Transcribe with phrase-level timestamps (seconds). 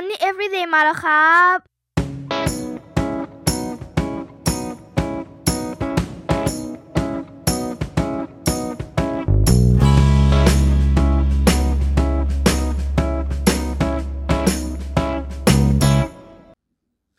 [0.00, 1.56] Money Everyday มาแล้วครับ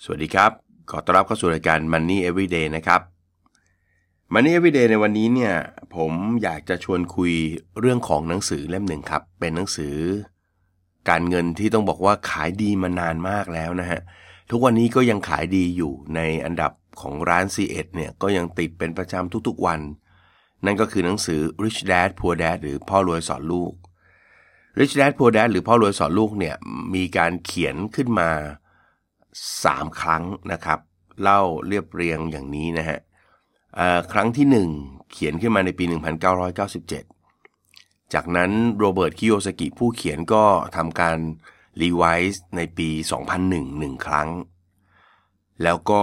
[0.04, 0.52] สวัสดีครับ
[0.90, 3.02] ขอต้อนรับเข้าสู่รายการ Money Everyday นะครับ
[4.34, 5.54] Money Everyday ในวันนี้เนี่ย
[5.96, 6.12] ผม
[6.44, 7.34] อยากจะชวนคุย
[7.80, 9.96] เรื่องของหนังสือเล่มหนึ่งครับ เป็นหนังสือ
[11.10, 14.00] การเงินที่ต้องบอกว่าขายดีมานานมากแล้วนะฮะ
[14.50, 16.72] ทุกวันนี้ก็ยังขายดีอยู่ในอันดับ
[17.02, 19.80] ของร้าน C1 เนี่ยก็ยังติดเป็นประจำทุกๆวัน
[20.66, 23.74] นั่นก็คือหนังสือ Rich Dad Poor Dad หรือพ่อรวยสอนลูก
[24.80, 26.56] Rich Dad Poor Dad หรือพ่อรวยสอนลูกเนี่ย
[26.96, 28.30] มีการเขียนขึ้นมา
[29.16, 30.80] 3 ครั้งนะครับ
[31.22, 33.00] เล่าเรียบเรียงอย่างนี้นะฮะ
[34.14, 35.86] ครั้งที่ 1 เขียนขึ้นมาในปี
[36.50, 37.19] 1997
[38.14, 40.44] จากนั้นโรเบิร์ตคิโยซากิผู้เขียนก็
[40.76, 41.18] ทำการ
[41.82, 42.90] revise ในปี
[43.34, 44.30] 2001หนึ่งครั้ง
[45.64, 46.02] แล้วก็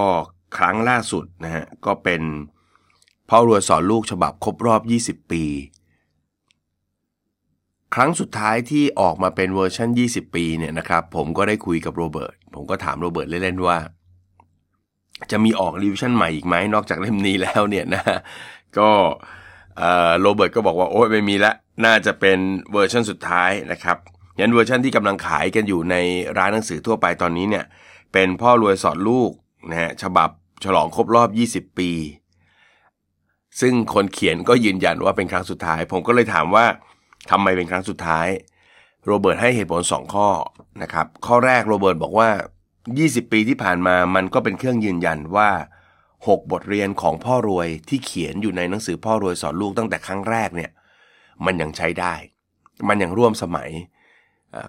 [0.57, 2.21] ครั้งล่าสุดนะฮะก็เป็น
[3.29, 4.81] พ่อรวยสอนลูกฉบับครบรอบ
[5.23, 5.43] 20 ปี
[7.95, 13.77] ครั้งสุดท้ายที่ออกมาเป็นเวอร์ชัน20 ปีเนี่ยนะครับผมก็ได้คุยกับโรเบิร์ตผมก็ถามโรเบิร์ตเล่นๆว่า
[15.31, 18.03] จะมีออก revision ใหม่อีกไหมนอกจากเล่มนี้แล้วเนี่ยนะ
[18.77, 19.36] ก็
[20.21, 21.53] โรเบิร์ตก็บอกว่าโอ้ยไม่มีละ
[21.85, 22.39] น่าจะเป็น
[22.71, 23.97] เวอร์ชันสุดท้ายนะครับ
[24.39, 25.95] ยันเวอร์ชันที่กำลังขายกันอยู่ใน
[26.37, 27.65] ร้านหนังสือทั่วไปตอนนี้เนี่ย
[28.13, 29.31] เป็นพ่อรวยสอนลูก
[29.69, 30.29] นะฮะฉบับ
[30.63, 31.29] ฉลองครบรอบ
[31.63, 31.91] 20 ปี
[33.61, 36.65] ซึ่งคนเขียนก็ยืนยันว่าเป็นครั้งสุดท้าย ผมก็เลยถามว่า
[37.31, 38.27] ทำไมเป็นครั้งสุดท้าย
[39.05, 40.27] โรเบิร์ตให้เหตุผล 2 ข้อ
[40.81, 42.29] นะครับ ข้อแรกโรเบิร์ตบอกว่า
[42.81, 45.49] 20 ปีที่ผ่านมามันก็เป็นเครื่องยืนยันว่า
[46.25, 50.71] 6 บทเรียนของพ่อรวยที่เขียนอยู่ในหนังสือพ่อรวยสอนลูกตั้งแต่ครั้งแรกเนี่ย
[51.45, 52.13] มันยังใช้ได้
[52.87, 53.69] มันยังร่วมสมัย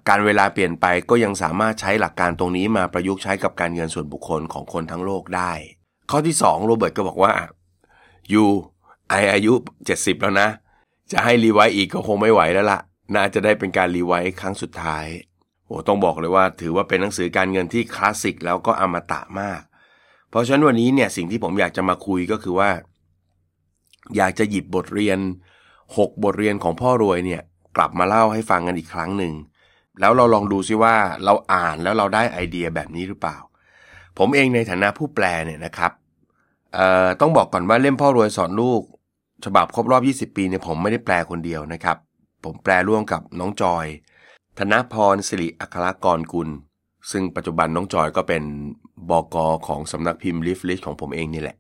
[0.09, 5.53] กาลเวลาเปลี่ยนไปก็ยังสามารถใช้หลักการตรงนี้มาประยุกต์ใช้กับการเงินส่วนบุคคลของคนทั้งโลกได้
[6.11, 7.33] ข้อที่2โรเบิร์ตก็บอกว่า
[8.33, 9.53] you I อายุ
[9.89, 10.49] 70 แล้วนะ
[11.13, 12.81] จะให้ revise อีกก็คงไม่ไหวแล้วล่ะ
[13.15, 15.07] น่าจะได้เป็นการ revise ครั้งสุดท้าย
[15.67, 19.61] โอ้ต้องบอกเลยว่า ถือว่าเป็นหนังสือการเงินที่คลาสสิกแล้วก็อมตะมาก
[20.31, 22.71] เพราะฉะนั้นวันนี้เนี่ยสิ่งที่ผมอยากจะมาคุยก็คือว่า
[24.17, 25.19] อยากจะหยิบบทเรียน
[25.71, 27.43] 6 บทเรียนของพ่อรวยเนี่ย
[27.77, 29.35] กลับมาเล่าให้ฟังกันอีกครั้งหนึ่ง
[30.01, 30.95] แล้วเราลองดูซิว่า
[31.25, 33.37] เราอ่านแล้วเราได้ไอเดียแบบนี้หรือเปล่า
[34.19, 35.93] ผมเองในฐานะผู้แปลเนี่ยนะครับ
[37.21, 38.83] ต้องบอกก่อนว่าเล่มพ่อรวยสอนลูก
[39.45, 41.97] ฉบับครบรอบ 20 ปีเนี่ยผมไม่ได้แปลคนเดียวนะครับ
[42.45, 43.87] ผมแปลร่วมกับน้องจอย
[44.59, 46.49] ธนพรสิริอัครกรกุล
[47.11, 48.43] ซึ่งปัจจุบันน้องจอยก็เป็น
[49.11, 49.37] บก
[49.69, 51.57] ของสำนักพิมพ์ลิฟลิชของผมเองนี่แหละ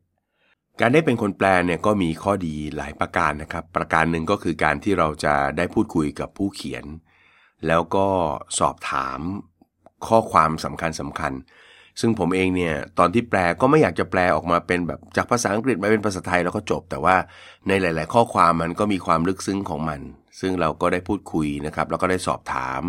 [0.80, 6.84] การได้เป็นคนแปลเนี่ยก็มีข้อดีหลายประการนะครับ ประการหนึ่งก็คือการที่เราจะได้พูดคุยกับผู้เขียน
[7.66, 8.06] แล้วก็
[8.58, 9.20] สอบถาม
[10.08, 11.32] ข้อความสำคัญสำคัญ
[12.00, 17.16] ซึ่งผมเองเนี่ยตอนที่แปลก็ไม่อยากจะแปลออกมาเป็นแบบจากภาษาอังกฤษมาเป็นภาษาไทยแล้วก็จบ แต่ว่า
[17.68, 20.00] ในหลาย ๆ ข้อความมันก็มีความลึกซึ้งของมัน
[20.40, 22.82] ซึ่งเราก็ได้พูดคุยนะครับ แล้วก็ได้สอบถาม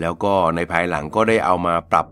[0.00, 2.06] แล้วก็ในภายหลังก็ได้เอามาปรับ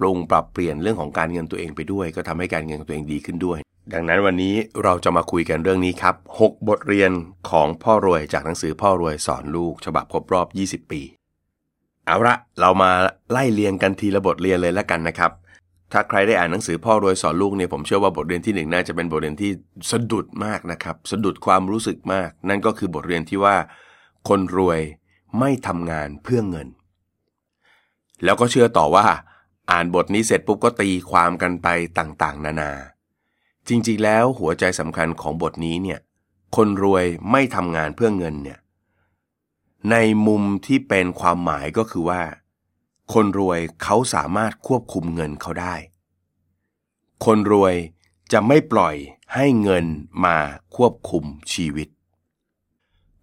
[0.00, 3.58] ปรุงปรับเปลี่ยนเรื่องของการเงินตัวเองไปด้วย ก็ทำให้การเงินของตัวเองดีขึ้นด้วย
[3.92, 7.10] ดังนั้นวันนี้เราจะมาคุยกันเรื่องนี้ครับ 6 บทเรียน
[7.50, 10.46] ของพ่อรวยจากหนังสือพ่อรวยสอนลูก ฉบับครบรอบ
[10.84, 11.02] 20 ปี
[12.06, 12.90] เอาละเรามา
[13.30, 15.32] ไล่เรียงกันทีละบทเรียนเลยแล้วกันนะครับ
[15.92, 19.50] ถ้าใครได้อ่านหนังสือพ่อรวยสอนลูกเนี่ยผมเชื่อว่าบทเรียนที่หนึ่งน่าจะเป็นบทเรียนที่
[19.90, 23.56] สะดุดมากนะครับ สะดุดความรู้สึกมาก นั่นก็คือบทเรียนที่ว่า
[24.28, 24.80] คนรวย
[25.38, 26.68] ไม่ทำงานเพื่อเงิน
[28.24, 29.06] แล้วก็เชื่อต่อว่า
[29.70, 32.72] อ่านบทนี้เสร็จปุ๊บก็ตีความกันไปต่างๆ นานา
[33.68, 36.00] จริงๆ แล้วหัวใจสำคัญของบทนี้เนี่ย
[36.56, 38.58] คนรวยไม่ทำงานเพื่อเงินเนี่ย
[39.90, 42.22] ในมุมที่เป็นความหมายก็คือว่า
[43.12, 45.74] คนรวยเขาสามารถควบคุมเงินเขาได้
[47.24, 47.74] คนรวย
[48.32, 48.94] จะไม่ปล่อย
[49.34, 49.84] ให้เงิน
[50.24, 50.36] มา
[50.76, 51.88] ควบคุมชีวิต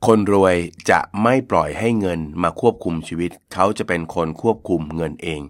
[0.07, 0.55] คนรวย
[0.89, 5.41] จะไม่ปล่อยให้เงินมาควบคุมชีวิต เขาจะเป็นคนควบคุมเงินเอง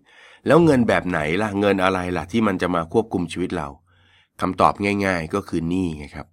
[0.47, 3.67] แล้วเงินแบบไหนล่ะเงินอะไรล่ะที่มันจะมาควบคุมชีวิตเรา
[4.41, 4.73] คำตอบ
[5.05, 6.27] ง่าย ๆ ก็คือหนี้ไงครับ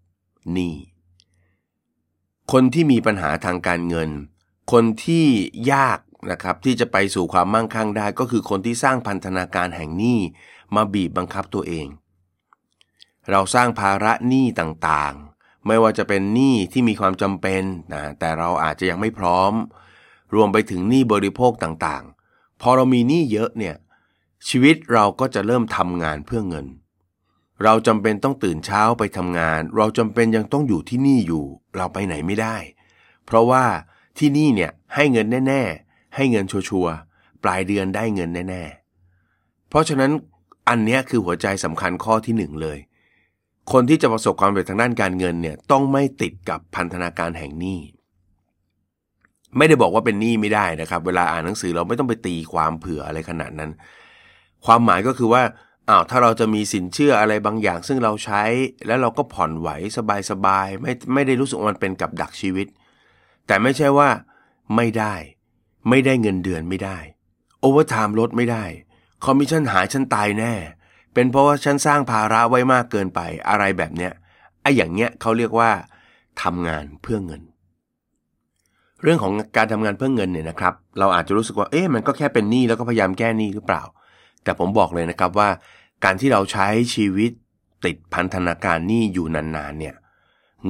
[0.53, 0.75] หนี้
[2.53, 4.11] คนที่มีปัญหาทางการเงิน
[4.73, 5.27] คนที่
[5.73, 5.99] ยาก
[6.31, 10.19] นะครับที่จะไปสู่ความมั่งคั่งได้ ก็คือคนที่สร้างพันธนาการแห่งหนี้
[10.75, 11.87] มาบีบบังคับตัวเอง
[13.31, 17.63] เราสร้างภาระหนี้ต่างๆ ไม่ว่าจะเป็นหนี้ที่มีความจำเป็น
[17.95, 19.53] นะแต่เราอาจจะยังไม่พร้อม
[20.35, 23.75] รวมไปถึงหนี้บริโภคต่างๆ พอเรามีหนี้เยอะเนี่ย
[24.49, 26.67] ชีวิตเราก็จะเริ่มทำงานเพื่อเงิน
[27.65, 31.45] เราจำเป็นต้องตื่นเช้าไปทำงาน เราจำเป็นยังต้องอยู่ที่นี่อยู่
[31.77, 32.57] เราไปไหนไม่ได้
[33.27, 33.65] เพราะว่า
[34.19, 38.65] ที่นี่เนี่ยให้เงินแน่ ๆ ให้เงินชัวร์ๆปลายเดือนได้เงินแน่
[39.69, 40.11] เพราะฉะนั้น
[40.69, 42.79] อันนี้คือหัวใจสำคัญข้อที่หนึ่งเลย
[43.73, 47.79] คนที่จะประสบความสำเร็จทางด้านการเงินเนี่ยต้องไม่ติดกับพันธนาการแห่งหนี้
[49.57, 53.71] ไม่ได้บอกว่าเป็นหนี้ไม่ได้นะครับ เวลาอ่านหนังสือเราไม่ต้องไปตีความเผื่ออะไรขนาดนั้น
[54.67, 55.43] ความหมายก็คือว่า
[55.89, 58.43] อ้าวถ้าเราจะมีสินเชื่ออะไรบางอย่าง ซึ่งเราใช้
[58.87, 59.69] แล้วเราก็ผ่อนไหว
[60.31, 62.67] สบายๆไม่ไม่ได้รู้สึกมันเป็นกับดักชีวิต
[63.47, 64.09] แต่ไม่ใช่ว่า
[64.77, 65.15] ไม่ได้
[65.89, 66.99] ไม่ได้เงินเดือนไม่ได้
[67.61, 68.65] overtime ลดไม่ได้
[69.25, 70.55] คอมมิชชั่นหายฉันตายแน่
[71.15, 74.13] เป็นเพราะว่าฉันสร้างภาระไว้มากเกินไปอะไรแบบเนี้ย
[74.63, 75.71] ไอ้อย่างเนี้ยเขาเรียกว่า
[76.43, 77.43] ทำงานเพื่อเงิน
[79.03, 83.83] เรื่องของการทำงานเพื่อเงินเนี่ยนะครับ เราอาจจะรู้สึกว่าเอ๊ะมันก็แค่เป็นหนี้แล้วก็พยายามแก้หนี้หรือเปล่า
[84.45, 85.51] แต่ผมบอกเลยนะครับว่า
[86.05, 87.31] การที่เราใช้ชีวิต
[87.85, 89.95] ติดพันธนาการหนี้อยู่นานๆเนี่ย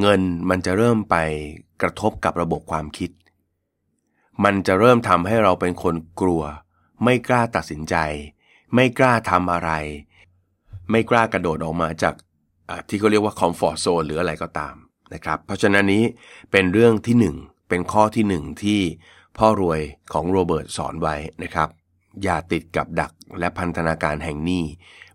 [0.00, 1.17] เงินมันจะเริ่มไป
[1.82, 3.11] กระทบกับระบบความคิด
[4.44, 6.43] มันจะเริ่มทำให้เราเป็นคนกลัว
[7.05, 7.97] ไม่กล้าตัดสินใจ
[8.75, 9.71] ไม่กล้าทำอะไร
[10.91, 12.15] ไม่กล้ากระโดดออกมาจาก
[12.88, 14.75] ที่เขาเรียกว่าคอมฟอร์ทโซนหรืออะไรก็ตาม
[15.15, 16.05] นะครับ เพราะฉะนั้นนี้
[16.53, 18.81] เป็นเรื่องที่ 1 เป็นข้อที่ 1 ที่
[19.38, 19.81] พ่อรวย
[20.12, 21.69] ของโรเบิร์ตสอนไว้นะครับ
[22.22, 24.64] อย่าติดกับดักและพันธนาการแห่งหนี้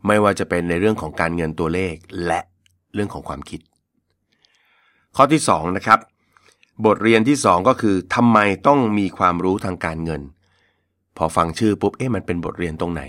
[0.08, 2.40] ไม่ว่าจะเป็นในเรื่องของการเงินตัวเลขและ
[2.94, 3.60] เรื่องของความคิด
[5.16, 6.00] ข้อที่2นะครับ
[6.86, 8.38] บทเรียนที่ 2 ก็คือทำไม
[8.68, 10.22] ต้องมีความรู้ทางการเงิน
[11.18, 13.02] พอฟังชื่อปุ๊บเอ๊ะมันเป็นบทเรียนตรงไหน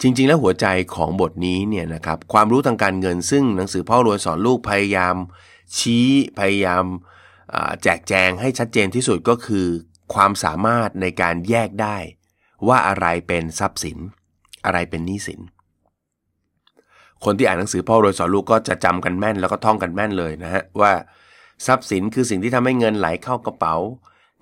[0.00, 5.16] จริง ๆ แล้วหัวใจของบทนี้เนี่ยนะครับความรู้ทางการเงิน ซึ่งหนังสือพ่อรวยสอนลูกพยายาม
[5.78, 6.08] ชี้
[6.38, 6.84] พยายาม
[7.82, 9.66] แจกแจงให้ชัดเจนที่สุดก็คือ
[10.14, 11.96] ความสามารถในการแยกได้
[12.68, 13.98] ว่าอะไรเป็นทรัพย์สิน
[14.64, 15.40] อะไรเป็นหนี้สิน
[17.24, 20.92] คนที่อ่านหนังสือพ่อรวยสอนลูกก็จะจำกันแม่นแล้วก็ท่องกันแม่นเลยนะฮะว่า
[21.66, 23.74] ทรัพย์สินคือสิ่งที่ทำให้เงินไหลเข้ากระเป๋า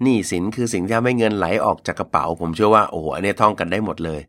[0.02, 4.20] หนี้สินคือสิ่งที่ทำให้เงินไหลออกจากกระเป๋า ผมเชื่อว่าโอ้โหอันนี้ท่องกันได้หมดเลย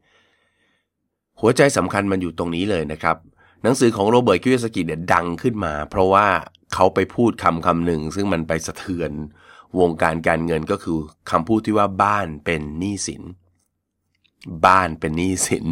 [1.42, 3.18] หัวใจสำคัญมันอยู่ตรงนี้เลยนะครับ
[3.64, 6.28] หนังสือของโรเบิร์ตคิโยซากิเนี่ยดังขึ้นมา เพราะว่า
[6.74, 9.12] เขาไปพูดคำคำหนึ่ง ซึ่งมันไปสะเทือน
[9.80, 10.98] วงการการเงินก็คือ
[11.32, 13.24] คำพูดที่ว่าบ้านเป็นหนี้สิน
[14.66, 15.66] บ้านเป็นหนี้สิน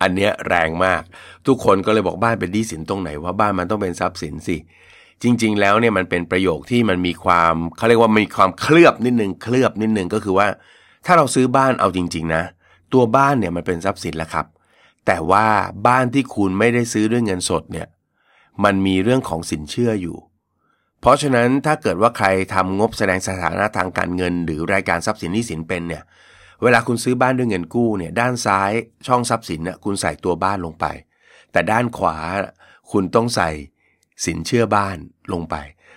[0.00, 1.02] อันเนี้ยแรงมาก
[1.46, 4.56] ทุกคนก็เลยบอกบ้านเป็นหนี้สินตรงไหนว่าบ้านมันต้องเป็นทรัพย์สินสิ
[5.22, 10.46] จริง ๆ แล้วเนี่ยมันเป็นประโยคที่มันมีความเขาเรียกว่ามีความเคลือบนิดนึงเคลือบนิดนึงก็คือว่า
[11.06, 12.42] ถ้าเราซื้อบ้านเอาจริง ๆ นะ
[12.92, 14.46] ตัวบ้านเนี่ยมันเป็นทรัพย์สินแล้วครับ
[15.06, 15.46] แต่ว่า
[15.86, 17.86] บ้านที่คุณไม่ได้ซื้อด้วยเงินสดเนี่ย
[18.64, 20.16] มันมีเรื่องของสินเชื่ออยู่
[21.00, 26.02] เพราะฉะนั้นถ้าเกิดว่าใครทำงบแสดงสถานะทางการเงิน หรือรายการทรัพย์สินหนี้สินเป็นเนี่ย
[26.62, 28.72] เวลาคุณซื้อบ้านด้วยเงินกู้เนี่ยด้านซ้าย
[29.06, 30.86] ช่องทรัพย์สินเนี่ยคุณใส่ตัวบ้านลงไป
[31.52, 32.16] แต่ด้านขวา
[32.92, 33.50] คุณต้องใส่
[34.26, 34.96] สินเชื่อบ้าน
[35.32, 35.56] ลงไป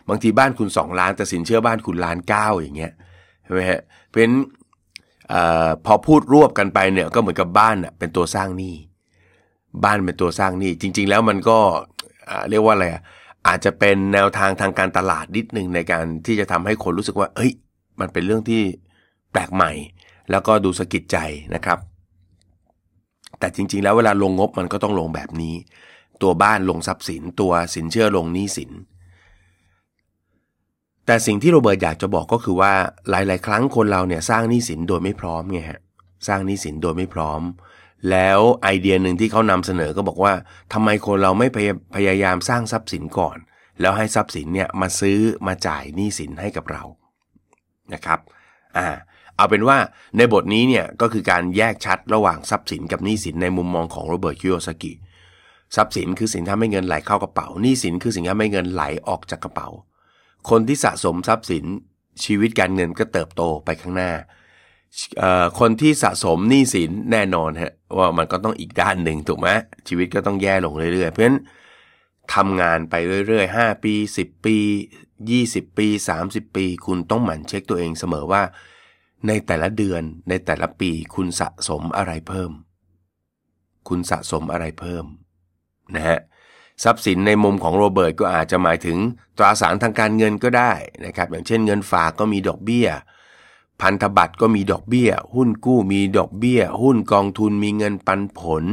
[0.10, 2.94] บางทีบ้านคุณ 2 ล้าน แต่สินเชื่อบ้านคุณล้านเก้าอย่างเงี้ย
[3.44, 4.38] ใช่ไหมฮะเพราะฉะนั้น
[5.86, 8.75] พอพูดรวบกันไปเนี่ยก็เหมือนกับบ้านเป็นตัวสร้างหนี้
[9.84, 11.60] บ้านเป็นตัวสร้างหนี้จริง ๆ แล้วมันก็
[12.50, 12.88] เรียกว่าอะไร
[13.48, 17.52] อาจจะเป็นแนวทางทางการตลาดนิดหนึ่งในการที่จะทำให้คนรู้สึกว่าเฮ้ย
[18.00, 18.62] มันเป็นเรื่องที่
[19.31, 19.72] แปลกใหม่
[20.31, 21.18] แล้วก็ดูสะกิดใจ
[21.56, 21.79] นะครับ
[23.39, 25.56] แต่จริงๆ แล้วเวลาลงงบมันก็ต้องลงแบบนี้
[26.21, 28.71] ตัวบ้านลงทรัพย์สิน ตัวสินเชื่อลงหนี้สิน
[31.06, 32.73] แต่สิ่งที่โรเบิร์ตอยากจะบอกก็คือว่า
[33.09, 35.79] หลาย ๆ ครั้งคนเราเนี่ยสร้างหนี้สินโดยไม่พร้อมไงฮะ
[36.27, 37.41] สร้างหนี้สินโดยไม่พร้อม
[38.12, 40.33] แล้วไอเดียหนึ่งที่เขานำเสนอก็บอกว่า
[40.73, 41.47] ทำไมคนเราไม่
[41.95, 43.37] พยายามสร้างทรัพย์สินก่อน
[43.81, 46.83] แล้วให้ทรัพย์สินเนี่ยมาซื้อมาจ่ายหนี้สินให้กับเรา
[47.94, 48.19] นะครับ
[48.78, 48.87] อ่า
[49.35, 49.78] เอาเป็นว่า
[50.18, 54.94] ในบทนี้เนี่ยก็คือการแยกชัดระหว่างทรัพย์สินกับหนี้สินในมุมมองของโรเบิร์ตคิโยซากิ
[55.76, 59.68] ทรัพย์สินคือสิ่งที่ทำให้เงินไหลเข้ากระเป๋าหนี้สินคือสิ่งที่ทำให้เงินไหลออกจากกระเป๋า
[60.50, 61.66] คนที่สะสมทรัพย์สิน
[62.23, 64.11] ชีวิตการเงินก็เติบโตไปข้างหน้า
[65.59, 69.50] คนที่สะสมหนี้สินแน่นอนฮะว่ามันก็ต้องอีกด้านหนึ่งถูกไหม
[69.88, 71.40] ชีวิตก็ต้องแย่ลงเรื่อยๆ เพราะฉะนั้น
[72.33, 72.95] ทำงานไป
[73.28, 74.57] เรื่อยๆ 5 ปี 10 ปี
[75.18, 75.88] 20 ปี
[76.21, 78.42] 30 ปี คุณต้องหมั่นเช็คตัวเองเสมอว่า
[79.28, 82.51] ในแต่ละเดือนในแต่ละปีคุณสะสมอะไรเพิ่ม
[83.87, 85.06] คุณสะสมอะไรเพิ่ม
[85.95, 86.19] นะฮะ
[86.83, 88.97] ทรัพย์สินในมุมของโรเบิร์ตก็อาจจะหมายถึง
[89.37, 90.71] ตราสารทางการเงินก็ได้
[91.06, 92.87] นะครับ อย่างเช่นเงินฝากก็มีดอกเบี้ย
[93.81, 98.63] พันธบัตรก็มีดอกเบี้ย หุ้นกู้มีดอกเบี้ย หุ้นกองทุนมีเงินปันผล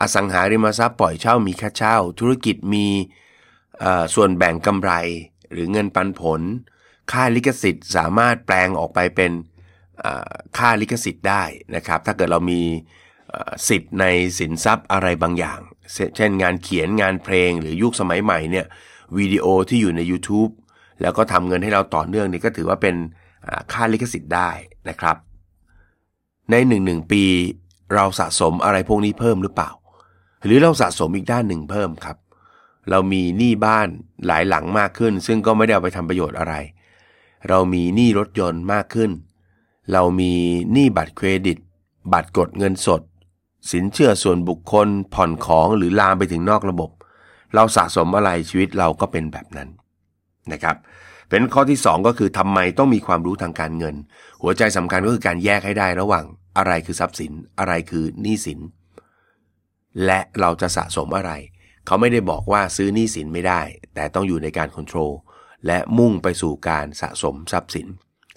[0.00, 2.86] อสังหาริมทรัพย์ปล่อยเช่ามีค่าเช่า ธุรกิจมี
[4.14, 4.92] ส่วนแบ่งกำไร
[5.52, 6.40] หรือเงินปันผล
[7.12, 9.32] ค่าลิขสิทธิ์สามารถแปลงออกไปเป็น
[10.58, 11.42] ค่าลิขสิทธิ์ได้
[11.76, 12.60] นะครับ ถ้าเกิดเรามี
[13.68, 14.04] สิทธิ์ใน
[14.38, 15.60] สินทรัพย์อะไรบางอย่าง
[16.16, 18.66] เช่นงานเขียนงานเพลงหรือยุคสมัยใหม่เนี่ย
[19.16, 20.52] วิดีโอที่อยู่ใน YouTube
[21.02, 22.96] แล้วก็ทำเงินให้เราต่อเนื่องนี่ก็ถือว่าเป็น
[23.72, 24.50] ค่าลิขสิทธิ์ได้
[24.88, 25.16] นะครับ
[26.50, 27.24] ในหนึ่งหนึ่งปี
[27.94, 29.70] เราสะสมอะไรพวกนี้เพิ่มหรือเปล่า
[30.44, 32.16] หรือเราสะสมอีกด้านหนึ่งเพิ่มครับ
[32.90, 33.88] เรามีหนี้บ้าน
[34.26, 36.54] หลายหลังมากขึ้น ซึ่งก็ไม่ได้เอาไปทำประโยชน์อะไร
[37.48, 39.10] เรามีหนี้รถยนต์มากขึ้น
[39.92, 40.32] เรามี
[40.72, 41.58] หนี้บัตรเครดิต
[42.12, 43.02] บัตรกดเงินสด
[43.72, 46.90] สินเชื่อส่วนบุคคลผ่อนของหรือลามไปถึงนอกระบบ
[47.54, 49.68] เราสะสมอะไรชีวิตเราก็เป็นแบบนั้น
[50.52, 50.76] นะครับ
[51.30, 53.94] เป็นข้อที่ 2 ก็คือทำไมต้องมีความรู้ทางการเงิน
[54.42, 56.24] หัวใจสำคัญก็คือการแยกให้ได้ระหว่าง
[56.58, 58.60] อะไรคือทรัพย์สิน อะไรคือหนี้สิน
[60.04, 61.32] และเราจะสะสมอะไร
[61.86, 63.60] เขาไม่ได้บอกว่าซื้อหนี้สินไม่ได้
[63.94, 65.10] แต่ต้องอยู่ในการควบคุม
[65.66, 67.86] และมุ่งไปสู่การสะสมทรัพย์สิน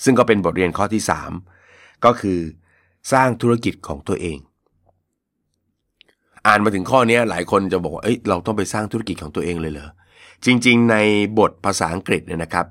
[0.03, 1.03] ซึ่งก็เป็นบทเรียนข้อที่
[1.53, 2.39] 3 ก็คือ
[3.11, 4.37] สร้างธุรกิจของตัวเอง
[6.47, 9.89] อ่านมาถึงข้อนี้หลายคนจะบอกว่าเอ้ยเราต้องไปสร้างธุรกิจของตัวเองเลยเหรอ
[10.45, 10.95] จริง ๆ ใน
[11.39, 12.65] บทภาษาอังกฤษเนี่ยนะครับ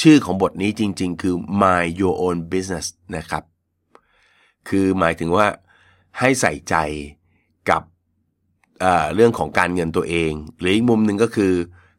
[0.00, 3.44] ชื่อของบทนี้จริง ๆ คือ my your own business นะครับ
[4.68, 5.46] คือหมายถึงว่า
[6.18, 6.74] ให้ใส่ใจ
[7.70, 7.82] กับ
[8.80, 11.52] เเรื่องของการเงินตัวเอง หรืออีกมุมหนึ่งก็คือ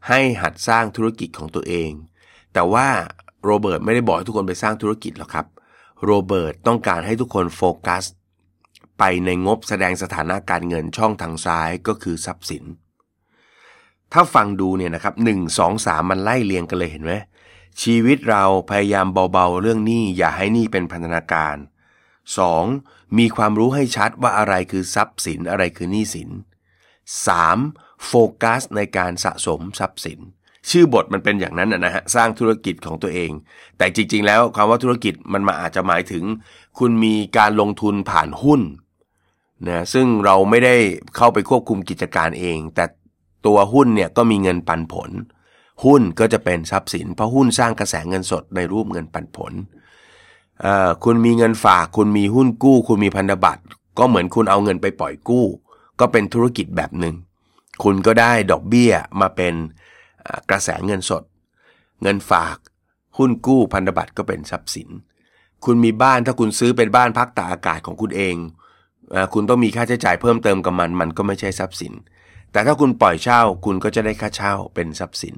[0.08, 1.92] ให้หัดสร้างธุรกิจของตัวเอง
[2.54, 2.88] แต่ว่า
[3.46, 5.46] โรเบิร์ตไม่ได้บอกให้ทุกคนไปสร้างธุรกิจหรอกครับ
[6.06, 8.04] โรเบิร์ตต้องการให้ทุกคนโฟกัส
[9.00, 12.64] ไปในงบแสดงสถานะการเงินช่องทางซ้ายก็คือทรัพย์สิน
[14.14, 17.14] ถ้าฟังดูเนี่ยนะครับหนึ่งสองสามมันไล่เรียงกันเลยเห็นไหม
[17.82, 21.56] ชีวิตเราพยายามเบาๆเรื่องหนี้อย่าให้หนี้เป็นพันธนาการ
[22.38, 23.18] 2.
[23.18, 26.30] มีความรู้ให้ชัดว่าอะไรคือทรัพย์สินอะไรคือหนี้สิน
[27.18, 28.06] 3.
[28.08, 28.14] โฟ
[28.44, 30.20] กัสในการสะสมทรัพย์สิน
[30.70, 33.32] ชื่อบทมันเป็นอย่างนั้นนะฮะสร้างธุรกิจของตัวเอง
[33.78, 36.24] แต่จริง ๆ แล้วคำว่าธุรกิจมันมาอาจจะหมายถึง
[36.80, 38.62] คุณมีการลงทุนผ่านหุ้น
[39.68, 40.76] นะซึ่งเราไม่ได้
[41.16, 42.86] เข้าไปควบคุมกิจการเอง แต่
[43.46, 45.12] ตัวหุ้นเนี่ยก็มีเงินปันผล
[45.86, 49.54] หุ้นก็จะเป็นทรัพย์สิน เพราะหุ้นสร้างกระแสเงินสดในรูปเงินปันผล
[51.04, 53.64] คุณมีเงินฝาก คุณมีหุ้นกู้ คุณมีพันธบัตร
[54.00, 55.46] ก็เหมือนคุณเอาเงินไปปล่อยกู้
[56.00, 57.16] ก็เป็นธุรกิจแบบหนึ่ง
[57.84, 59.54] คุณก็ได้ดอกเบี้ยมาเป็น
[60.50, 61.24] กระแสเงินสด
[62.02, 62.58] เงินฝาก
[63.18, 64.90] หุ้นกู้พันธบัตรก็เป็นทรัพย์สิน
[65.66, 68.36] คุณมีบ้านถ้าคุณซื้อเป็นบ้านพักตากอากาศของคุณเอง
[69.34, 71.94] คุณต้องมีค่าใช้จ่ายเพิ่มเติมกับมัน มันก็ไม่ใช่ทรัพย์สิน
[72.52, 75.36] แต่ถ้าคุณปล่อยเช่า คุณก็จะได้ค่าเช่าเป็นทรัพย์สิน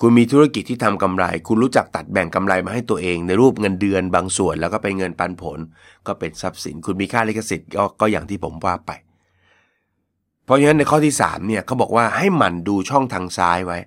[0.00, 5.58] คุณมีธุรกิจที่ทำกำไร คุณรู้จักตัดแบ่งกำไรมาให้ตัวเอง ในรูปเงินเดือนบางส่วน แล้วก็เป็นเงินปันผล
[6.06, 8.90] ก็เป็นทรัพย์สิน คุณมีค่าลิขสิทธิ์ก็ก็อย่างที่ผมว่าไป
[10.48, 13.78] เพราะฉะนั้นในข้อที่3เนี่ยเขาบอกว่าให้หมั่นดูช่องทางซ้ายไว้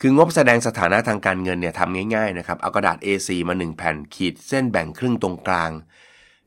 [0.00, 5.70] คืองบแสดงสถานะทางการเงินเนี่ยทำง่ายๆนะครับเอากระดาษ A4 มา 1 แผ่นขีดเส้นแบ่งครึ่งตรงกลาง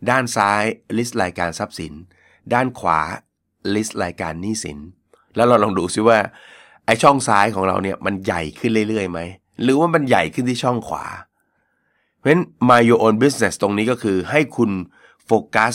[0.09, 0.63] ด้านซ้าย
[0.97, 1.93] list รายการทรัพย์สิน
[2.53, 2.99] ด้านขวา
[3.75, 4.79] list รายการหนี้สิน
[5.35, 6.19] แล้วเราลองดูซิว่า
[6.85, 9.19] ไอช่องซ้ายของเราเนี่ยมันใหญ่ขึ้นเรื่อยๆไหม
[9.63, 11.05] หรือว่ามันใหญ่ขึ้นที่ช่องขวา
[12.17, 14.71] เพราะฉะนั้น my your own business ตรงนี้ก็คือให้คุณ
[15.25, 15.73] โฟกัส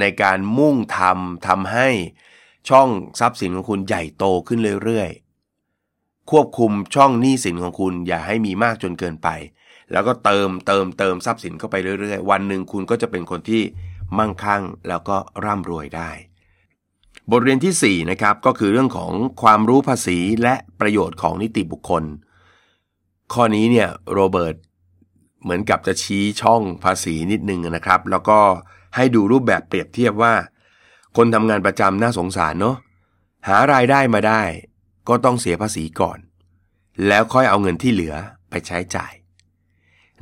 [0.00, 1.88] ในการมุ่งทำทำให้
[2.68, 2.88] ช่อง
[3.20, 9.28] ทรัพย์สินของคุณใหญ่โตขึ้นเรื่อยๆ ควบคุมช่องหนี้สินของคุณอย่าให้มีมากจนเกินไป
[9.92, 13.62] แล้วก็เติมเติมเติมทรัพย์สินเข้าไปเรื่อยๆ วันหนึ่งคุณก็จะเป็นคนที่
[14.18, 16.10] มั่งคั่งแล้วก็ร่ำรวยได้
[17.30, 22.04] บทเรียนที่4นะครับก็คือเรื่องของความรู้ภาษีและประโยชน์ของนิติบุคคล
[23.32, 24.56] ข้อนี้เนี่ยโรเบิร์ต
[25.42, 28.38] เหมือนกับจะชี้ช่องภาษีนิดนึงนะครับ แล้วก็
[28.96, 30.34] ให้ดูรูปแบบเปรียบเทียบว่า
[31.16, 32.76] คนทำงานประจำน่าสงสารเนาะ
[33.48, 34.42] หารายได้มาได้
[35.08, 36.18] ก็ต้องเสียภาษีก่อน
[37.08, 38.14] แล้วค่อยเอาเงินที่เหลือ
[38.50, 39.12] ไปใช้จ่าย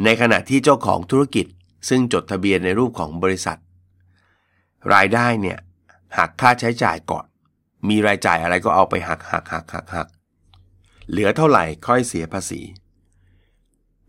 [0.04, 1.46] ในขณะที่เจ้าของธุรกิจ
[1.88, 3.58] ซึ่งจดทะเบียนในรูปของบริษัท
[4.94, 5.58] รายได้เนี่ย
[6.16, 7.26] หักค่าใช้จ่ายก่อน
[7.88, 10.08] มีรายจ่ายอะไรก็เอาไปหักหักหักหักหัก
[11.11, 12.61] เหลือเท่าไหร่ค่อยเสียภาษี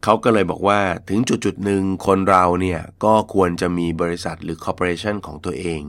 [0.04, 5.82] เขาก็เลยบอกว่าถึงจุดจุดหนึ่งคนเราเนี่ยก็ควรจะมีบริษัทหรือคอร์ปอเรชันของตัวเอง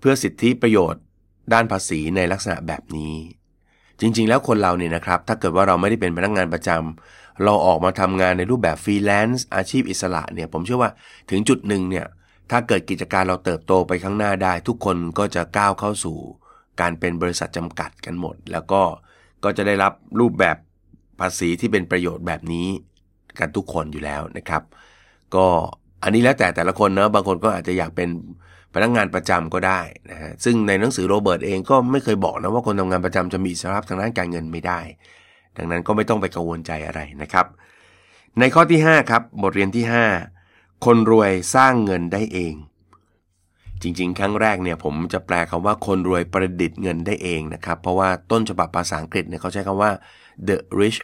[0.00, 1.02] เพื่อสิทธิประโยชน์
[1.52, 3.14] ด้านภาษีในลักษณะแบบนี้
[4.00, 10.90] จริง ๆ แล้วคนเราเนี่ยนะครับ ถ้าเกิดว่าเราไม่ได้เป็นพนักงงานประจำเราออกมาทำงานในรูปแบบฟรีแลนซ์อาชีพอิสระเนี่ยผมเชื่อว่า
[11.30, 12.06] ถึงจุดหนึ่งเนี่ย
[12.50, 16.18] ถ้าเกิดกิจการเราเติบโตไปข้างหน้าได้ ทุกคนก็จะก้าวเข้าสู่
[16.80, 18.82] การเป็นบริษัทจำกัดกันหมด แล้วก็
[19.44, 20.56] ก็จะได้รับรูปแบบ
[21.20, 22.68] ภาษีที่เป็นประโยชน์แบบนี้
[23.38, 24.62] กันทุกคนอยู่แล้วนะครับ
[25.34, 25.46] ก็
[26.02, 28.08] อันนี้แล้วแต่แต่ละคนเนะบางคนก็อาจจะอยากเป็น
[28.74, 34.80] พนักงงานประจำก็ได้นะฮะซึ่งในหนังสือโรเบิร์ตเองก็ไม่เคยบอกนะว่าคนทำงานประจำจะมีสภาพทางด้านการเงินไม่ได้
[35.56, 37.46] ดังนั้นก็ไม่ต้องไปกังวลใจอะไรนะครับ
[38.38, 39.84] ในข้อที่ 5 ครับบทเรียนที่
[40.34, 42.54] 5 คนรวยสร้างเงินได้เอง
[43.82, 49.90] จริงๆ ครั้งแรกเนี่ยผมจะแปลคำว่าคนรวยประดิษฐ์เงินได้เองนะครับ เพราะว่าต้นฉบับภาษาอังกฤษเนี่ยเขาใช้คำว่า
[50.48, 50.98] the rich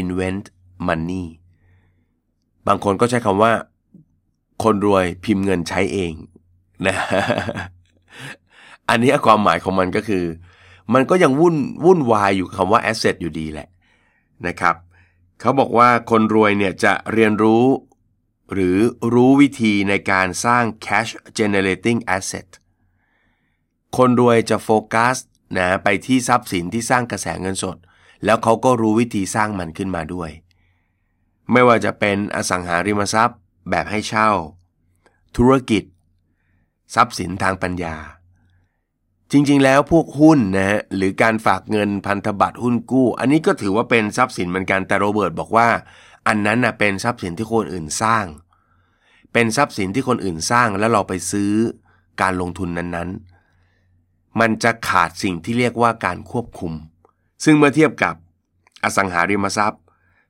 [0.00, 0.44] invent
[0.86, 1.26] money
[2.66, 3.52] บางคนก็ใช้คำว่า
[4.64, 6.12] คนรวยพิมพ์เงินใช้เอง
[6.86, 6.96] นะ
[8.88, 10.24] อันนี้ความหมายของมันก็คือ
[10.94, 13.68] มันก็ยังวุ่นวุ่นวายอยู่คำว่า asset อยู่ดีแหละ
[14.46, 14.76] นะครับ
[15.40, 17.64] เขาบอกว่าคนรวยเนี่ยจะเรียนรู้
[18.52, 18.78] หรือ
[19.14, 22.48] รู้วิธีในการสร้าง cash generating asset
[23.96, 25.16] คนรวยจะโฟกัส
[25.56, 27.76] นะไปที่ทรัพย์สินที่สร้างกระแสเงินสด
[28.24, 30.30] แล้วเขาก็รู้วิธีสร้างมันขึ้นมาด้วย
[31.52, 33.38] ไม่ว่าจะเป็นอสังหาริมทรัพย์
[33.70, 34.30] แบบให้เช่า
[35.36, 35.82] ธุรกิจ
[36.94, 37.96] ทรัพย์สินทางปัญญา
[39.32, 45.68] จริงๆ แล้วพวกหุ้นนะฮะหรือการฝากเงินพันธบัตรหุ้นกู้ อันนี้ก็ถือว่าเป็นทรัพย์สินเหมือนกันแต่โรเบิร์ตบอกว่า
[46.26, 48.26] อันนั้นนะเป็นทรัพย์สินที่คนอื่นสร้าง
[49.32, 51.52] เป็นทรัพย์สินที่คนอื่นสร้างแล้วเราไปซื้อ
[52.20, 56.72] การลงทุนนั้นๆ มันจะขาดสิ่งที่เรียกว่าการควบคุม
[57.44, 58.14] ซึ่งเมื่อเทียบกับ
[58.84, 59.82] อสังหาริมทรัพย์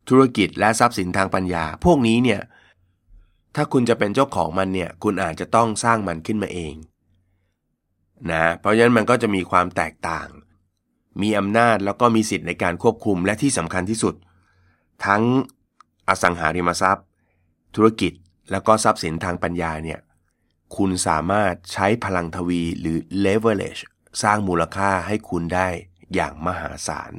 [0.09, 2.41] ธุรกิจและทรัพย์สินทางปัญญา พวกนี้เนี่ย
[3.57, 6.75] ถ้าคุณจะเป็นเจ้าของมันเนี่ย คุณอาจจะต้องสร้างมันขึ้นมาเอง
[8.31, 10.29] นะ เพราะฉะนั้นมันก็จะมีความแตกต่าง
[11.23, 14.15] มีอำนาจแล้วก็มีสิทธิ์ในการควบคุมและที่สำคัญที่สุด
[15.07, 15.23] ทั้ง
[16.09, 17.07] อสังหาริมทรัพย์
[17.77, 18.13] ธุรกิจ
[18.51, 20.01] แล้วก็ทรัพย์สินทางปัญญาเนี่ย
[20.77, 23.83] คุณสามารถใช้พลังทวีหรือ leverage
[24.23, 25.69] สร้างมูลค่าให้คุณได้
[26.15, 27.13] อย่างมหาศาล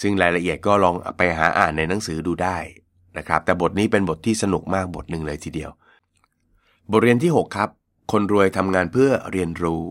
[0.00, 2.58] ซึ่งรายละเอียดก็ลองไปหาอ่านในหนังสือดูได้
[3.18, 5.70] นะครับแต่บทนี้เป็นบทที่สนุกมากบทหนึ่งเลยทีเดียว
[6.90, 7.70] บทเรียนที่ 6 ครับ
[8.12, 9.82] คนรวยทำงานเพื่อเรียนรู้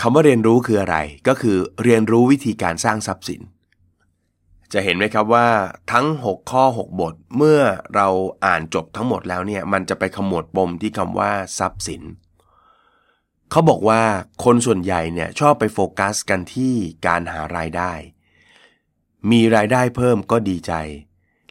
[0.00, 0.96] คำว่าเรียนรู้คืออะไร
[1.28, 3.40] ก็คือเรียนรู้วิธีการสร้างทรัพย์สิน
[4.72, 5.48] จะเห็นไหมครับว่า
[5.92, 7.60] ทั้ง 6 ข้อ 6 บทเมื่อ
[7.94, 8.08] เรา
[8.44, 12.02] อ่านจบทั้งหมดแล้วเนี่ยมันจะไปขมวดปมที่คำว่าทรัพย์สิน
[13.50, 14.02] เขาบอกว่า
[14.44, 16.74] คนส่วนใหญ่เนี่ยชอบไปโฟกัสกันที่
[17.06, 17.92] การหารายได้
[19.30, 20.72] มีรายได้เพิ่มก็ดีใจ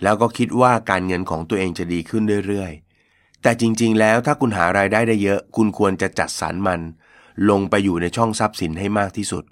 [0.03, 6.79] แล้วก็คิดว่าการเงินของตัวเองจะดีขึ้นเรื่อยๆ แต่จริงๆ แล้วถ้าคุณหารายได้ได้เยอะ คุณควรจะจัดสรรมัน
[7.49, 9.43] ลงไปอยู่ในช่องทรัพย์สินให้มากที่สุด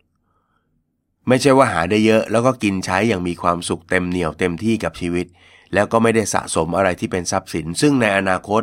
[1.28, 5.26] ไม่ใช่ว่าหาได้เยอะแล้วก็กินใช้อย่างมีความสุขเต็มเหนียวเต็มที่กับชีวิต
[5.73, 8.62] แล้วก็ไม่ได้สะสมอะไรที่เป็นทรัพย์สิน ซึ่งในอนาคต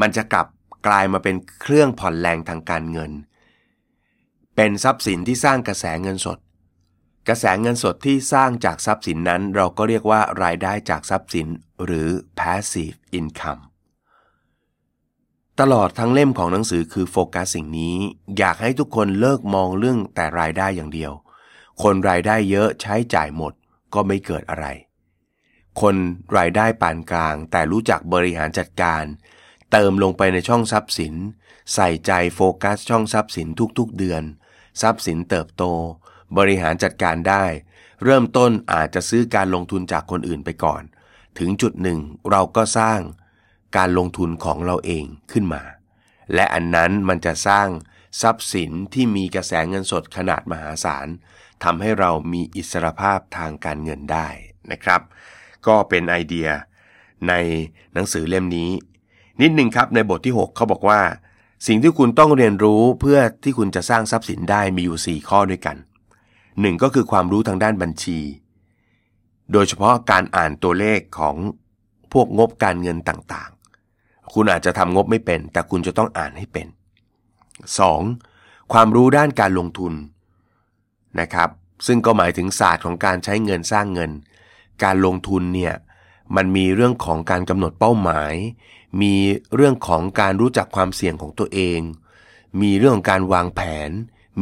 [0.00, 0.46] มันจะกลับ
[0.86, 3.12] กลายมาเป็นเครื่องผ่อนแรงทางการเงิน
[4.56, 6.38] เป็นทรัพย์สินที่สร้างกระแสเงินสด
[7.28, 11.46] กระแสเงินสดที่สร้างจากทรัพย์สินนั้น เราก็เรียกว่ารายได้จากทรัพย์สิน
[11.84, 13.62] หรือ passive income
[15.60, 17.96] ตลอดทั้งเล่มของหนังสือคือโฟกัสสิ่งนี้
[18.38, 21.12] อยากให้ทุกคนเลิกมองเรื่องแต่รายได้อย่างเดียว
[21.82, 23.52] คนรายได้เยอะใช้จ่ายหมด
[23.94, 24.66] ก็ไม่เกิดอะไร
[25.80, 25.94] คน
[26.36, 29.04] รายได้ปานกลาง แต่รู้จักบริหารจัดการ
[29.70, 31.14] เติมลงไปในช่องทรัพย์สิน
[31.74, 34.22] ใส่ใจโฟกัสช่องทรัพย์สินทุกๆเดือน
[34.82, 35.64] ทรัพย์สินเติบโต
[36.38, 37.44] บริหารจัดการได้
[38.04, 40.82] เริ่มต้นอาจจะซื้อการลงทุนจากคนอื่นไปก่อน
[41.38, 41.98] ถึงจุดหนึ่ง
[42.30, 43.00] เราก็สร้าง
[43.76, 45.62] การลงทุนของเราเองขึ้นมา
[46.34, 47.68] และอันนั้นมันจะสร้าง
[48.22, 51.06] ทรัพย์สินที่มีกระแสเงินสดขนาดมหาศาล
[51.64, 54.28] ทำให้เรามีอิสรภาพทางการเงินได้
[54.70, 55.00] นะครับ
[55.66, 56.48] ก็เป็นไอเดีย
[57.28, 57.32] ใน
[57.94, 58.70] หนังสือเล่มนี้
[59.40, 61.00] นิดหนึ่งครับในบทที่ 6 เขาบอกว่า
[61.66, 65.76] สิ่งที่คุณต้องเรียนรู้เพื่อที่คุณจะสร้างทรัพย์สินได้มีอยู่ 4 ข้อด้วยกัน
[66.60, 68.18] หนึ่งก็คือความรู้ทางด้านบัญชี
[69.52, 71.36] โดยเฉพาะการอ่านตัวเลขของ
[72.12, 76.66] พวกงบการเงินต่างๆ คุณอาจจะทำงบไม่เป็น แต่คุณจะต้องอ่านให้เป็น
[77.90, 78.72] 2.
[78.72, 79.92] ความรู้ด้านการลงทุน
[81.20, 81.48] นะครับ
[81.86, 84.10] ซึ่งก็หมายถึงศาสตร์ของการใช้เงินสร้างเงิน
[84.84, 85.74] การลงทุนเนี่ย
[86.36, 88.34] มันมีเรื่องของการกำหนดเป้าหมาย
[89.02, 89.14] มี
[89.54, 91.80] เรื่องของการรู้จักความเสี่ยงของตัวเอง
[92.62, 93.90] มีเรื่องของการวางแผน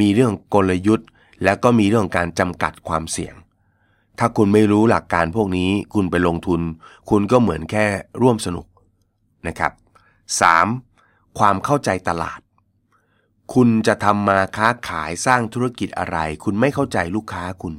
[0.00, 1.08] มีเรื่องกลยุทธ์
[1.44, 3.34] แล้วก็มีเรื่องการจำกัดความเสี่ยง
[4.18, 6.60] ถ้าคุณไม่รู้หลักการพวกนี้คุณไปลงทุน
[7.10, 7.86] คุณก็เหมือนแค่
[8.22, 8.66] ร่วมสนุก
[9.46, 9.72] นะครับ
[10.54, 11.38] 3.
[11.38, 12.40] ความเข้าใจตลาด
[13.54, 17.74] คุณจะทำมาค้าขายสร้างธุรกิจอะไร คุณไม่เข้าใจลูกค้าคุณ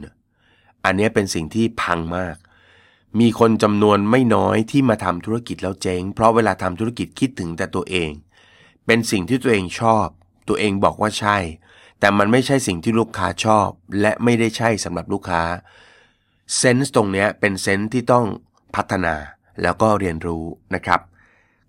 [0.86, 2.38] อันนี้เป็นสิ่งที่พังมาก
[3.20, 8.12] มีคนจำนวนไม่น้อยที่มาทำธุรกิจแล้วเจ๊ง เพราะเวลาทำธุรกิจคิดถึงแต่ตัวเอง
[8.86, 10.08] เป็นสิ่งที่ตัวเองชอบ
[10.48, 11.38] ตัวเองบอกว่าใช่
[12.00, 13.70] แต่มันไม่ใช่สิ่งที่ลูกค้าชอบ
[14.02, 15.44] และไม่ได้ใช่สำหรับลูกค้า
[16.58, 18.26] เซนส์ตรงนี้เป็นเซนส์ที่ต้อง
[18.76, 19.16] พัฒนา
[19.62, 20.44] แล้วก็เรียนรู้
[20.76, 21.00] นะครับ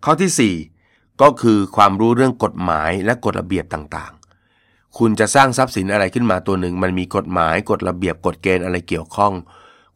[0.05, 9.33] ข้อที่ 4 ก็คือความรู้เรื่องกฎหมายและกฎระเบียบต่างๆ คุณจะสร้างทรัพย์สินอะไรขึ้นมาตัวหนึ่ง มันมีกฎหมายกฎระเบียบกฎเกณฑ์อะไรเกี่ยวข้อง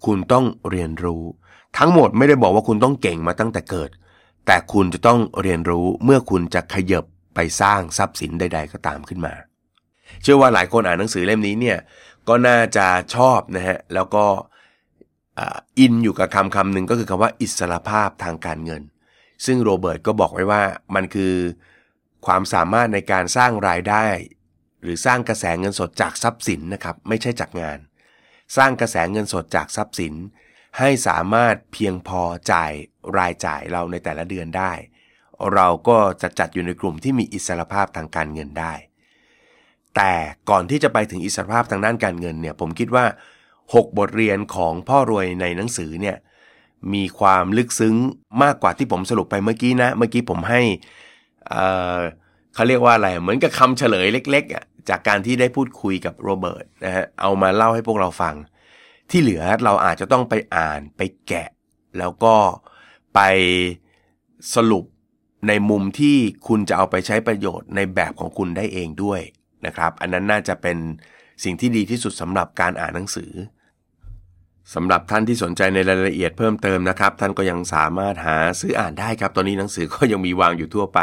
[0.07, 1.23] คุณต้องเรียนรู้
[1.79, 3.91] ทั้งหมดไม่ได้บอกว่าคุณต้องเก่งมาตั้งแต่เกิด
[4.47, 9.35] แต่คุณจะต้องเรียนรู้เมื่อคุณจะขยบไปสร้างทรัพย์สินใด ๆ ก็ตามขึ้นมา
[10.23, 11.79] เชื่อว่าหลายคนอ่านหนังสือเล่มนี้เนี่ย
[12.29, 14.25] ก็น่าจะชอบนะฮะแล้วก็
[15.79, 18.83] อินอยู่กับคำคำหนึ่งก็คือคำว่าอิสรภาพทางการเงิน
[19.47, 20.63] ซึ่งโรเบิร์ตก็บอกไว้ว่า
[20.95, 21.35] มันคือ
[22.27, 24.05] ความสามารถในการสร้างรายได้
[24.83, 27.79] หรือสร้างกระแสเงินสดจากทรัพย์สินนะครับไม่ใช่จากงาน
[28.57, 30.15] สร้างกระแสเงินสดจากทรัพย์สิน
[30.79, 32.73] ให้สามารถเพียงพอจ่าย
[33.19, 34.73] รายจ่ายเราในแต่ละเดือนได้
[35.55, 38.75] เราก็จะจัดอยู่ในกลุ่มที่มีอิสรภาพทางการเงินได้
[39.97, 40.13] แต่
[40.51, 43.05] ก่อนที่จะไปถึงอิสรภาพทางด้านการเงินเนี่ยผมคิดว่า
[43.53, 46.17] 6 บทเรียนของพ่อรวยในหนังสือเนี่ย
[46.95, 47.95] มีความลึกซึ้ง
[48.43, 50.61] มากกว่าที่ผมสรุปไปเมื่อกี้นะ เมื่อกี้ผมให้
[52.55, 58.35] เขาเรียกว่าอะไร เหมือนกับคำเฉลยเล็กๆจากการที่ได้พูดคุยกับโรเบิร์ตนะฮะเอามาเล่าให้พวกเราฟัง
[59.11, 61.49] ที่เหลือเราอาจจะต้องไปอ่านไปแกะ
[61.99, 62.37] แล้วก็
[63.15, 63.21] ไป
[64.55, 64.85] สรุป
[65.49, 66.17] ในมุมที่
[66.49, 69.21] คุณจะเอาไปใช้ประโยชน์ในแบบของคุณได้เองด้วย
[69.67, 70.77] นะครับ อันนั้นน่าจะเป็น
[71.45, 73.33] สิ่งที่ดีที่สุดสำหรับการอ่านหนังสือ
[74.75, 81.01] สำหรับท่านที่สนใจในรายละเอียดเพิ่มเติมนะครับ ท่านก็ยังสามารถหาซื้ออ่านได้ครับ ตอนนี้หนังสือก็ยังมีวางอยู่ทั่วไป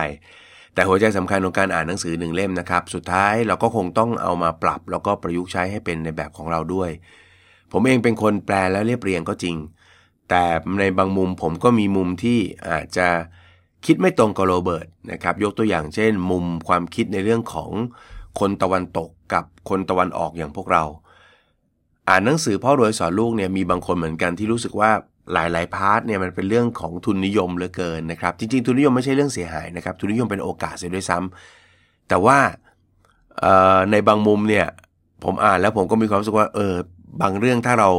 [0.74, 6.90] แต่หัวใจสำคัญของการอ่านหนังสือหนึ่งเล่มนะครับ สุดท้ายเราก็คงต้องเอามาปรับ แล้วก็ประยุกต์ใช้ให้เป็นในแบบของเราด้วย
[7.72, 9.56] ผมเองเป็นคนแปลและเรียบเรียงก็จริง
[10.30, 10.44] แต่
[10.80, 13.08] ในบางมุมผมก็มีมุมที่อาจจะ
[13.86, 17.72] คิดไม่ตรงกับโรเบิร์ตนะครับ ยกตัวอย่างเช่น มุมความคิดในเรื่องของ
[18.40, 20.84] คนตะวันตกกับคนตะวันออกอย่างพวกเรา
[22.10, 24.92] อ่านหนังสือพ่อรวยสอนลูกเนี่ยมีบางคนเหมือนกันที่รู้สึกว่า
[25.34, 32.38] หลาย ๆ พาร์ทเนี่ยมันเป็นเรื่องของทุนนิยมเหลือเกินนะครับ จริง ๆ ทุนนิยมไม่ใช่เรื่องเสียหายนะครับ ทุนนิยมเป็นโอกาสเสียด้วยซ้ำแต่ว่า
[33.92, 34.68] ในบางมุมเนี่ย
[35.24, 36.74] ผมอ่านแล้วผมก็มีความรู้สึกว่าเออ
[37.22, 37.90] บางเรื่องถ้าเรา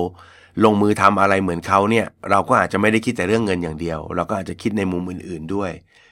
[0.64, 5.71] ลงมือทำอะไรเหมือนเขาเนี่ยเราก็อาจจะไม่ได้คิดแต่เรื่องเงินอย่างเดียว เราก็อาจจะคิดในมุมอื่น ๆ ด้วย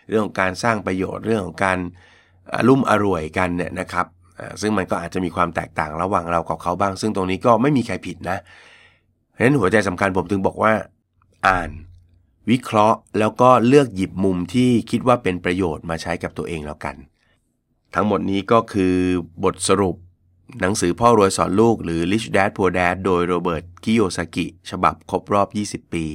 [0.08, 1.78] เรื่องของการสร้างประโยชน์เรื่องของการ
[2.68, 4.06] รุ่มอร่วยกันเนี่ยนะครับ
[4.60, 8.38] ซึ่งมันก็อาจจะมีความแตกต่างระหว่างเรากับเขาบ้าง ซึ่งตรงนี้ก็ไม่มีใครผิดนะ
[9.32, 10.72] เพราะฉะนั้นหัวใจสำคัญผมถึงบอกว่า
[11.46, 11.70] อ่าน
[12.50, 16.96] วิเคราะห์แล้วก็เลือกหยิบมุมที่คิดว่าเป็นประโยชน์มาใช้กับตัวเองแล้วกัน
[17.94, 18.94] ทั้งหมดนี้ก็คือ
[19.44, 19.96] บทสรุป
[20.60, 26.06] หนังสือพ่อรวยสอนลูกหรือ Rich Dad Poor Dad โดยโรเบิร์ตคิโยซากิ ฉบับครบรอบ 20 ปี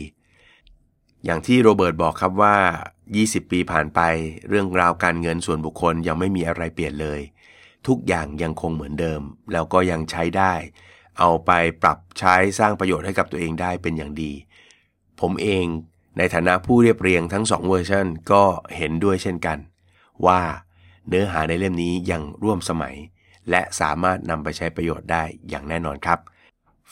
[1.26, 2.56] อย่างที่โรเบิร์ตบอกครับว่า
[3.13, 4.00] 20 ปีผ่านไป
[4.50, 7.22] เรื่องราวการเงินส่วนบุคคลยังไม่มีอะไรเปลี่ยนเลย
[7.88, 10.54] ทุกอย่างยังคงเหมือนเดิม แล้วก็ยังใช้ได้
[11.20, 14.32] เอาไปปรับใช้สร้างประโยชน์ให้กับตัวเองได้เป็นอย่างดี
[15.22, 15.65] ผมเอง
[16.18, 18.44] ในฐานะผู้เรียบเรียงทั้ง 2 เวอร์ชันก็
[18.78, 19.58] เห็นด้วยเช่นกัน
[20.26, 20.41] ว่า
[21.08, 22.96] เนื้อหาในเล่มนี้ยังร่วมสมัย
[23.50, 26.20] และสามารถนำไปใช้ประโยชน์ได้อย่างแน่นอนครับ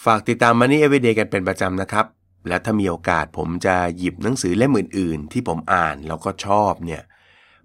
[0.06, 2.06] ฝากติดตาม Money Everyday กันเป็นประจำนะครับ
[2.48, 7.02] และถ้ามีโอกาสผมจะหยิบหนังสือเล่มอื่น ๆ ที่ผมอ่านแล้วก็ชอบเนี่ย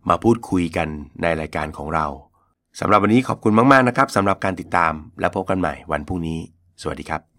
[0.09, 0.89] มาพูดคุยกัน
[1.23, 2.07] ในรายการของเรา
[2.81, 6.39] สำหรับวันนี้ขอบคุณมาก ๆ นะครับสำหรับการติดตามและพบกันใหม่วันพรุ่งนี้
[6.83, 7.38] สวัสดีครับ